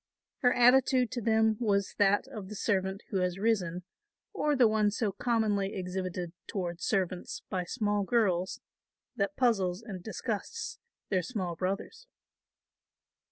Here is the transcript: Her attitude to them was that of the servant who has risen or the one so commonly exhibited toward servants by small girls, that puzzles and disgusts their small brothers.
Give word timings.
Her 0.39 0.51
attitude 0.51 1.11
to 1.11 1.21
them 1.21 1.57
was 1.59 1.93
that 1.99 2.25
of 2.29 2.49
the 2.49 2.55
servant 2.55 3.03
who 3.11 3.17
has 3.17 3.37
risen 3.37 3.83
or 4.33 4.55
the 4.55 4.67
one 4.67 4.89
so 4.89 5.11
commonly 5.11 5.75
exhibited 5.75 6.33
toward 6.47 6.81
servants 6.81 7.43
by 7.51 7.65
small 7.65 8.01
girls, 8.03 8.59
that 9.15 9.35
puzzles 9.37 9.83
and 9.83 10.01
disgusts 10.01 10.79
their 11.09 11.21
small 11.21 11.55
brothers. 11.55 12.07